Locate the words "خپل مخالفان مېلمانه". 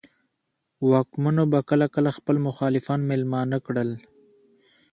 2.17-3.57